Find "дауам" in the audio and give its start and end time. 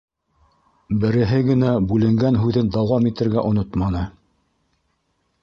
2.77-3.07